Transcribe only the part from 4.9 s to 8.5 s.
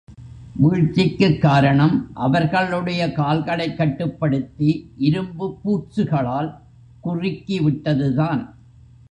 இரும்பு பூட்சுகளால் குறிக்கிவிட்டதுதான்.